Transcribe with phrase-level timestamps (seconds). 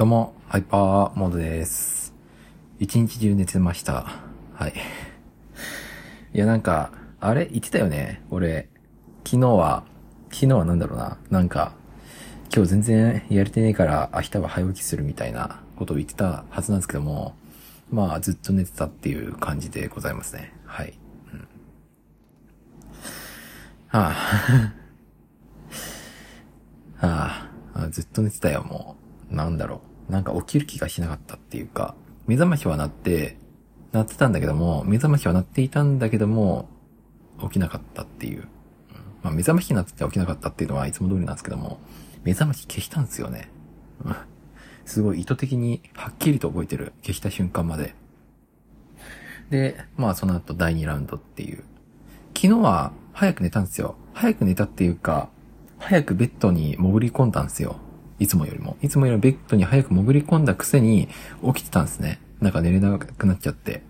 [0.00, 2.14] どうも、ハイパーモードです。
[2.78, 4.06] 一日中寝てました。
[4.54, 4.72] はい。
[6.32, 7.44] いや、なんか、あれ？
[7.48, 8.22] 言ってたよね？
[8.30, 8.70] 俺、
[9.26, 9.84] 昨日は、
[10.30, 11.18] 昨日はなんだろうな？
[11.28, 11.74] なんか、
[12.50, 17.36] 今日全然やれてねえから明日は早起きするみたいなことを言ってたはずなんですけども、
[17.90, 20.54] まあ、ずっと寝てたっていう感じでございますね。
[20.64, 20.94] はい。
[21.34, 21.40] うん、
[23.88, 24.72] はあ、
[27.06, 29.00] はあ、ずっと寝てたよ、もう。
[29.30, 29.89] なんだろう。
[30.10, 31.94] なんか起きる気がしなかったっていうか、
[32.26, 33.36] 目覚ましは鳴って、
[33.92, 36.68] 鳴ってたんだけども、目覚ましは鳴っていたんだけども、
[37.42, 38.46] 起きなかったっていう。
[39.22, 41.78] まあ、目覚ましになってて起きなかったっていうのはいつも通りなんですけども、
[42.24, 43.50] 目覚まし消したんですよね。
[44.84, 46.92] すごい意図的にはっきりと覚えてる。
[47.02, 47.94] 消した瞬間まで。
[49.50, 51.64] で、まあその後第2ラウンドっていう。
[52.34, 53.96] 昨日は早く寝たんですよ。
[54.14, 55.28] 早く寝たっていうか、
[55.78, 57.76] 早くベッドに潜り込んだんですよ。
[58.20, 58.76] いつもよりも。
[58.82, 61.08] いつもよりもベッドに早く潜り込んだくせに
[61.44, 62.20] 起きてたんですね。
[62.40, 63.82] なんか寝れなくなっちゃって。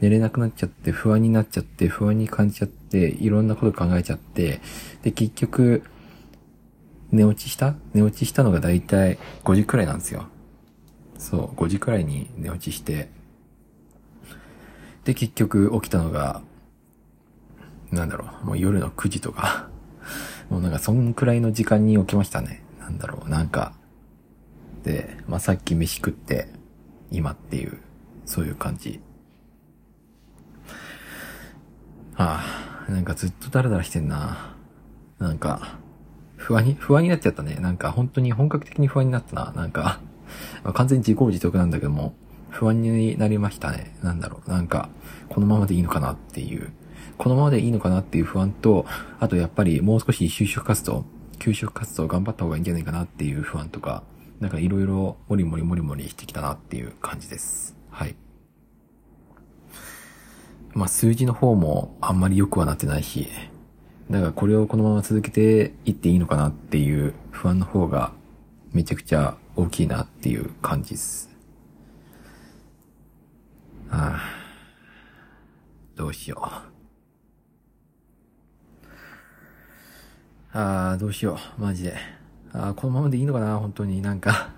[0.00, 4.60] 寝れなくなっちゃって、不安になっちゃって、不安に感じちゃって、いろんなこと考えちゃって、
[5.02, 5.82] で、結局、
[7.12, 7.74] 寝落ちした？
[7.92, 10.26] 寝落ちしたのがだいたい5時くらいなんですよ。
[11.18, 13.10] そう、5時くらいに寝落ちして、
[15.04, 16.42] で、結局起きたのが、
[17.92, 19.68] なんだろう、もう夜の9時とか、
[20.48, 22.62] もうなんかそんくらいの時間に起きましたね。
[22.90, 23.72] なんだろう、なんか。
[24.82, 26.48] で、まあ、さっき飯食って、
[27.10, 27.78] 今っていう、
[28.26, 29.00] そういう感じ。
[32.16, 34.56] ああ、なんかずっとダラダラしてんな。
[35.18, 35.78] なんか、
[36.36, 37.54] 不安に、不安になっちゃったね。
[37.56, 39.52] なんか本当に本格的に不安になったな。
[39.52, 40.00] なんか、
[40.64, 42.14] まあ完全に自業自得なんだけども、
[42.50, 43.94] 不安になりましたね。
[44.02, 44.50] なんだろう。
[44.50, 44.88] なんか、
[45.28, 46.72] このままでいいのかなっていう。
[47.18, 48.86] このままでいいのかなっていう不安と、
[49.20, 51.04] あとやっぱりもう少し就職活動、
[51.40, 54.04] 求職活動頑張った方がいいんじゃないかなっていう不安とか、
[54.38, 57.76] なんかいろいろもりもりもりもりしてきたなっていう感じです。
[57.90, 58.14] はい。
[60.74, 63.28] まあ数字の方もあんまり良くはなってないし、
[64.10, 68.12] だからこれをこのまま続けていっていいのかなっていう不安の方が
[68.72, 71.30] めちゃくちゃ大きいなっていう感じです。
[73.90, 74.20] ああ、
[75.96, 76.69] どうしよう。
[80.52, 81.62] ああ、どうしよう。
[81.62, 81.94] マジで。
[82.52, 84.50] ああ、このままでいいのかな本当になんか。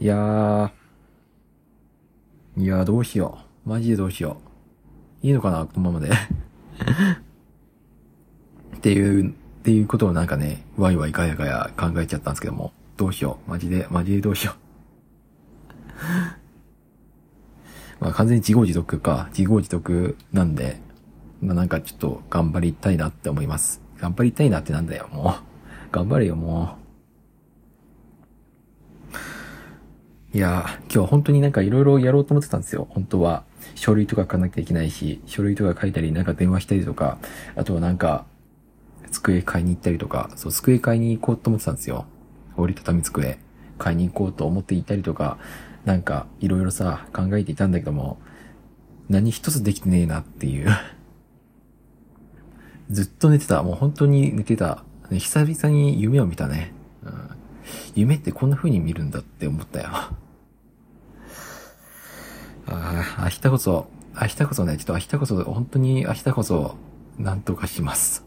[0.00, 0.70] いやー。
[2.58, 3.68] いやー、どうしよう。
[3.68, 4.36] マジでどうしよ
[5.22, 5.26] う。
[5.26, 6.12] いいのかなこのままで。
[8.76, 9.32] っていう、っ
[9.64, 13.50] ていうことをなんかね、ワイワイガヤガヤ考えちゃったんですけども、どうしよう。
[13.50, 14.56] マジで、マジでどうしよう。
[18.04, 20.80] まあ完全に自業自得か、自業自得なんで、
[21.42, 23.82] まあなんかちょっと頑張りたいなって思います。
[23.98, 25.34] 頑張りたいなってなんだよ、もう。
[25.92, 26.76] 頑張れよ、も
[30.32, 30.36] う。
[30.36, 33.44] いや、今日は本当になんかいろいろやろうと思ってたんですよ、本当は。
[33.74, 37.18] 書類とか書かなきゃいけないし、書類とか書いたり、なんか電話したりとか、
[37.54, 38.24] あとはなんか、
[39.10, 42.06] 机買いに行ったりとか、そう、机買いに行こうと思ってたんですよ。
[42.56, 43.38] 折りたたみ机
[43.78, 45.38] 買いに行こうと思っていたりとか、
[45.84, 48.18] なんか、いろいろさ、考えていたんだけども、
[49.08, 50.68] 何一つできてねえなっていう。
[52.92, 53.62] ずっと寝てた。
[53.62, 54.84] もう本当に寝てた。
[55.10, 56.72] 久々に夢を見たね。
[57.02, 57.30] うん、
[57.94, 59.88] 夢ってこんな風に見るんだって思ったよ。
[59.92, 60.12] あ
[62.66, 63.86] あ、明日こそ、
[64.20, 66.76] 明日こそね、ちょっと明日こそ、本当に明日こそ、
[67.18, 68.24] なんとかします。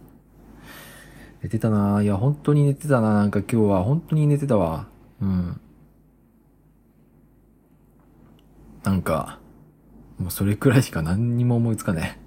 [1.43, 4.87] 寝てたないや、本当に寝てたななんか今日は、本当に寝てたわ。
[5.21, 5.61] うん。
[8.83, 9.39] なんか、
[10.17, 12.24] もうそれくらいしか何にも思いつかねえ。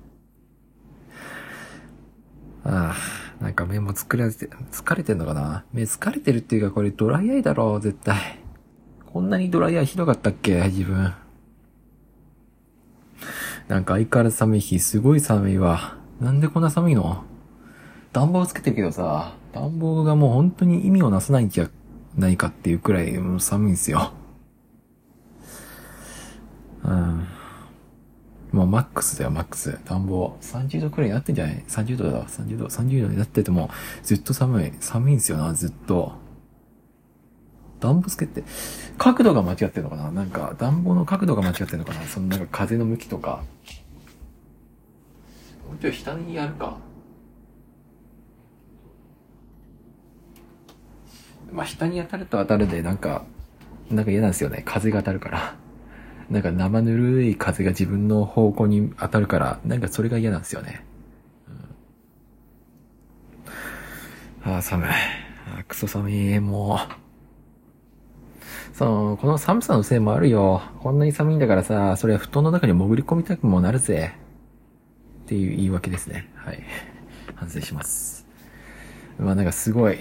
[2.71, 2.95] あ
[3.41, 5.65] あ、なんか目も疲れて、疲れてんのかな？
[5.73, 8.41] 目疲れてるっていうかこれドライアイだろ、絶対。
[9.07, 10.63] こんなにドライアイひどかったっけ？
[10.65, 11.15] 自分。
[13.69, 15.97] なんか相変わらず寒い日、すごい寒いわ。
[16.21, 17.25] なんでこんな寒いの？
[18.13, 21.71] 暖房つけてるけどさ、暖房がもう本当に意味をなさないんじゃ
[22.17, 24.13] ないかっていうくらいもう寒いんすよ。
[26.85, 27.27] うん。
[28.53, 29.79] もうマックスだよ、マックス。
[29.85, 30.37] 暖房。
[30.41, 32.67] 30度くらいになってんじゃない ?30 度だわ、30度。
[32.67, 33.71] 30度になってても、
[34.03, 34.73] ずっと寒い。
[34.81, 36.13] 寒いんですよな、ずっと。
[37.81, 38.43] 暖房つけて、
[38.97, 40.11] 角度が間違ってるのかな？
[40.11, 42.03] なんか、暖房の角度が間違ってるのかな？
[42.03, 43.43] そのなんか風の向きとか。
[45.69, 46.79] もうちょい下にやるか。
[51.53, 53.25] まあ、下に当たると当たるで、なんか、
[53.91, 54.63] なんか嫌なんですよね。
[54.65, 55.55] 風が当たるから。
[56.31, 60.85] なんか生ぬるい風が自分の方向に当たるから、なんかそれが嫌なんですよね。
[64.45, 64.89] うん、ああ、寒い。
[64.89, 64.93] あ
[65.61, 66.79] あクソ寒い、もう。
[68.75, 70.63] その、この寒さのせいもあるよ。
[70.81, 74.13] こんなに寒いんだからさ、それは布団の中に潜り込みたくもなるぜ。
[75.25, 76.31] っていう言い訳ですね。
[76.37, 76.63] はい。
[77.35, 78.27] 反省します。
[79.19, 79.99] まあなんかすごい、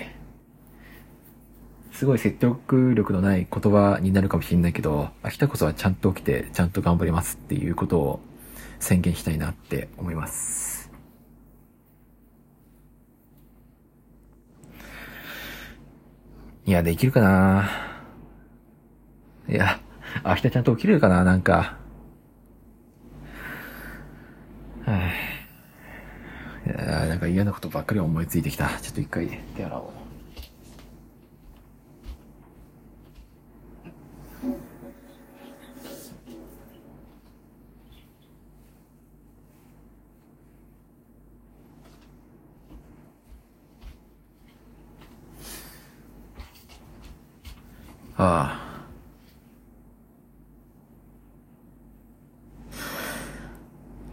[1.97, 8.19] すごい説得力のない言葉になるかもしれないけど、明日こそはちゃんと起きて、ちゃんと頑張りますっていうことを
[8.79, 10.91] 宣言したいなって思います。
[16.67, 17.67] いや、できるかな
[19.49, 19.79] いや、
[20.23, 21.77] 明日ちゃんと起きれるかななんか。
[24.85, 28.69] はぁ、いやなんか嫌なことばっかり思いついてきた。
[28.83, 30.06] ちょっと一回手洗おう。
[48.17, 48.59] あ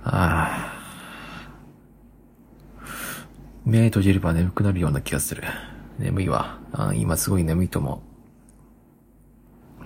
[0.04, 0.10] あ。
[0.10, 0.74] ああ。
[3.64, 5.42] 目閉じれば眠くなるような気がする。
[5.98, 6.58] 眠いわ。
[6.72, 8.02] あ今すごい眠いと思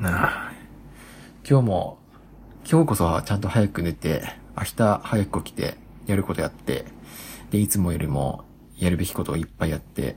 [0.00, 0.02] う。
[0.02, 0.52] なあ。
[1.48, 1.98] 今日も、
[2.68, 4.22] 今日こそはちゃんと早く寝て、
[4.56, 5.76] 明日早く起きて、
[6.06, 6.86] やることやって、
[7.50, 8.44] で、いつもよりも
[8.76, 10.16] やるべきことをいっぱいやって、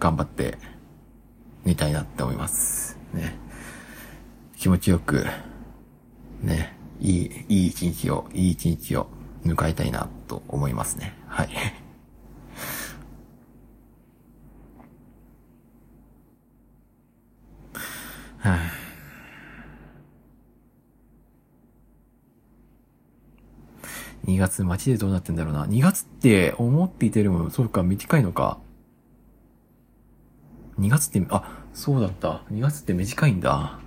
[0.00, 0.58] 頑張って、
[1.64, 2.98] 寝たいなって思います。
[3.14, 3.36] ね。
[4.56, 5.26] 気持ちよく、
[6.40, 9.08] ね、いい、いい一日を、いい一日を
[9.44, 11.14] 迎えたいなと思いますね。
[11.26, 11.48] はい。
[18.38, 18.82] はあ
[24.26, 25.66] 2月街でどうなってんだろうな。
[25.66, 28.58] 2月って思っていたよりも、そうか、短いのか。
[30.78, 32.42] 2月って、あ、そうだった。
[32.52, 33.50] 2月って短いんだ。
[33.54, 33.78] あ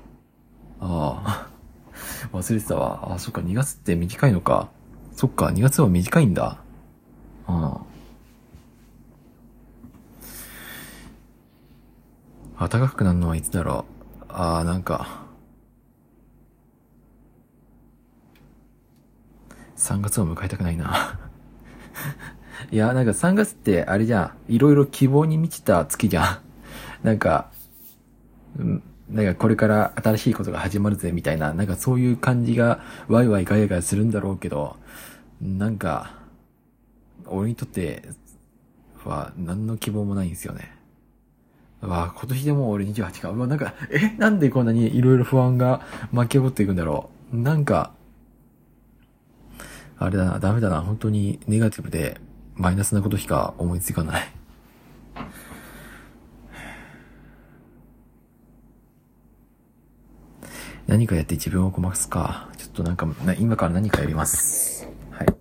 [0.79, 1.49] あ。
[2.31, 3.13] 忘れてたわ。
[3.13, 4.69] あ、そっか、2月って短いのか。
[5.13, 6.57] そっか、2月は短いんだ。
[7.47, 7.79] あ
[12.59, 12.67] あ。
[12.67, 13.85] 暖かくなるのはいつだろ
[14.21, 14.25] う。
[14.29, 15.25] ああ、なんか。
[19.77, 21.19] 3月を迎えたくないな。
[22.71, 24.53] いや、なんか3月ってあれじゃん。
[24.53, 26.44] いろいろ希望に満ちた月じゃん。
[27.05, 27.51] なんか、
[28.57, 34.75] うん、なんかこれから新しいことが始まるぜみたいな、なんかそういう感じがワイワイガヤガヤするんだろうけど、
[35.39, 36.15] なんか、
[37.27, 38.09] 俺にとって
[39.03, 40.73] は何の希望もないんですよね。
[41.81, 43.29] わ今年でも俺28か。
[43.29, 45.81] うわ、なんか、え、なんでこんなに色々不安が
[46.11, 47.37] 巻き起こっていくんだろう。
[47.37, 47.91] なんか、
[49.99, 52.19] あれだな、ダメだな、本当にネガティブで
[52.55, 54.27] マイナスなことしか思いつかない。
[60.87, 62.47] 何かやって自分をごますか。
[62.57, 63.07] ちょっとなんか、
[63.39, 64.87] 今から何かやります。
[65.09, 65.25] はい。
[65.25, 65.33] ポ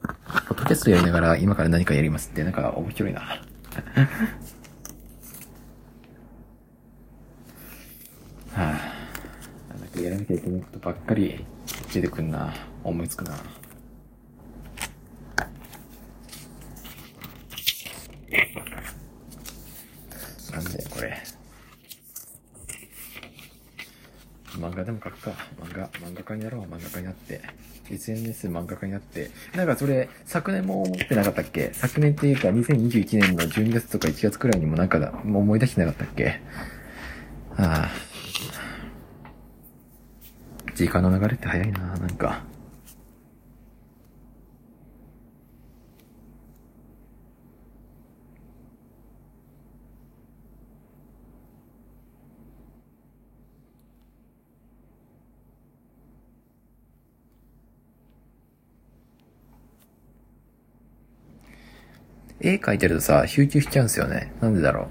[0.54, 3.20] ッドキャストやりながら今から何かやりますって、なんか面白いな。
[3.20, 3.42] は
[8.56, 8.62] あ、
[9.78, 11.44] なんかやらなきゃいけないことばっかり
[11.92, 12.54] 出てくんな。
[12.82, 13.32] 思いつくな。
[13.32, 13.36] な
[20.60, 21.22] んだよ、これ。
[24.58, 25.32] 漫画でも描くか。
[25.60, 27.40] 漫画、漫画家になろう、漫画家になって。
[27.90, 29.30] SNS 漫画家になって。
[29.54, 31.70] なんかそれ、昨年も思ってなかったっけ？
[31.72, 36.40] 昨年っていうか2021年の12月とか1月くらいにもなんか、もう思い出してなかったっけ？
[37.56, 37.90] ああ。
[40.74, 42.42] 時間の流れって早いな、なんか。
[62.44, 64.32] 絵描いてるとさ、集中しちゃうんすよね。
[64.40, 64.88] なんでだろう。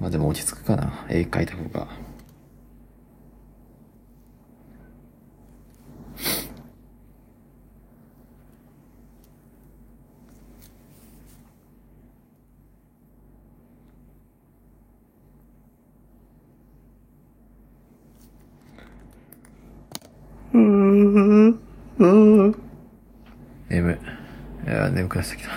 [0.00, 1.06] まあでも落ち着くかな。
[1.08, 1.86] 絵描いた方が。
[24.92, 25.50] 眠くなってきた。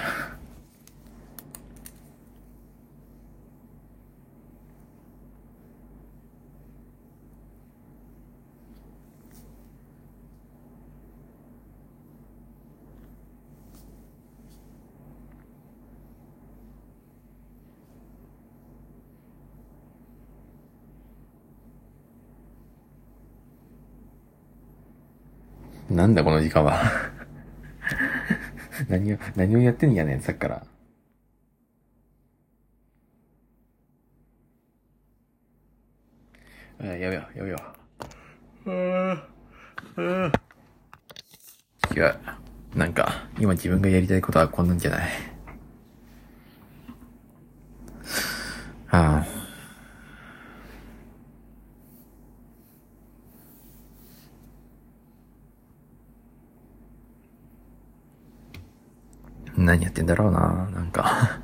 [25.88, 26.82] なんだこの時間は
[28.90, 30.64] 何を、何をやってんやねん、さっきから。
[36.80, 37.58] あやめよう、やめよ
[38.66, 38.72] う。
[41.96, 42.16] 違う。
[42.76, 45.10] なんか、今自分がやりたいことはこんなんじゃない。
[48.88, 49.35] はあ。
[59.76, 61.40] 何やってんだろうな、なんか。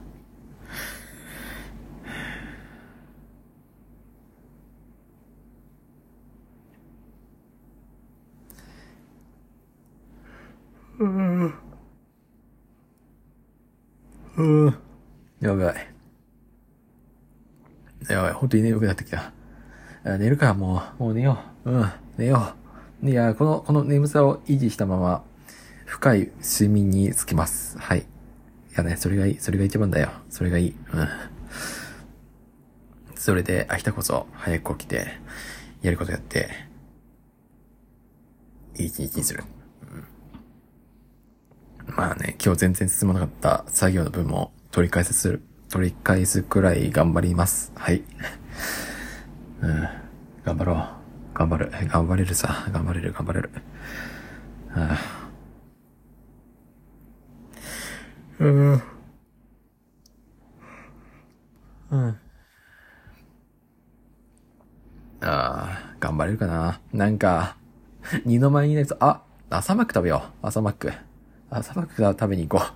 [11.00, 11.04] う
[14.44, 14.76] ん。
[15.42, 15.76] やばい。
[18.10, 19.34] やばい、本当に眠くなってきた。
[20.06, 21.04] あ寝るか、もう。
[21.04, 21.72] もう寝よう。
[21.72, 22.54] うん、寝よ
[23.04, 23.10] う。
[23.10, 25.24] いや、この、この眠さを維持したまま、
[25.86, 27.78] 深い睡眠につきます。
[27.78, 28.06] はい。
[28.72, 29.38] いやね、それがいい。
[29.40, 30.12] それが一番だよ。
[30.30, 30.76] それがいい。
[30.94, 31.08] うん。
[33.16, 35.08] それで、明日こそ、早く起きて、
[35.82, 36.50] やることやって、
[38.78, 39.44] いい一日にする。
[39.84, 40.04] うん
[41.96, 47.74] まあね、今日全然進まなかった作業の分も取り返せする、取り返すくらい頑張ります。
[47.76, 48.04] はい。
[49.62, 49.90] うん。
[50.46, 50.88] 頑張ろう。
[51.34, 51.72] 頑張る。
[51.88, 52.68] 頑張れるさ。
[52.72, 53.50] 頑張れる、頑張れる。
[54.70, 54.98] はあ、
[58.42, 58.82] うん。
[61.92, 62.00] うん。
[62.00, 62.18] あ
[65.22, 66.82] あ、頑張れるかな。
[66.92, 67.56] なんか、
[68.26, 69.22] 二の前にね、あ、
[69.52, 70.48] 朝マック食べよう。
[70.48, 70.92] 朝マック。
[71.52, 72.72] 朝マック食べに行こう。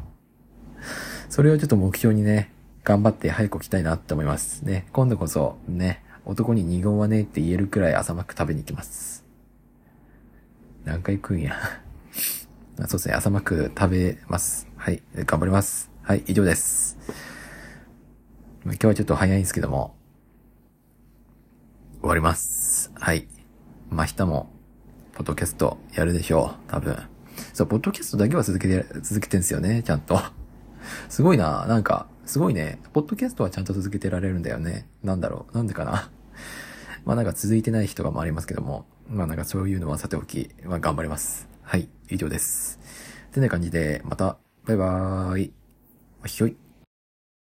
[1.29, 2.51] それをちょっと目標にね、
[2.83, 4.61] 頑張って早く起きたいなって思います。
[4.61, 4.85] ね。
[4.93, 9.25] 今度こそ、ね、男に二言はねって言えるくらい朝マック食べに行きます。
[10.83, 11.55] 何回食うんや。
[12.77, 14.67] そうですね、朝マック食べます。
[14.75, 15.01] はい。
[15.15, 15.89] 頑張ります。
[16.03, 16.97] はい、以上です。
[18.65, 19.95] 今日はちょっと早いんですけども、
[22.01, 22.91] 終わります。
[22.95, 23.29] はい。
[23.89, 24.51] まあ、明日も、
[25.13, 26.69] ポッドキャストやるでしょう。
[26.69, 26.97] 多分。
[27.53, 30.19] そう、ポッドキャストだけは続けて、続けてんすよね、ちゃんと。
[31.07, 32.79] すごいな、なんか、すごいね。
[32.91, 34.89] ポッドキャストはちゃんと続けてられるんだよね。
[35.01, 36.11] なんだろう、なんでかな。
[37.05, 41.47] まあなんか続いてない人がもありますけども、まあなんかそういうのはさておき、まあ頑張ります。
[41.61, 42.79] はい、以上です。
[43.31, 45.53] てな感じで、また、バイバーイ。
[46.25, 46.64] ひょい。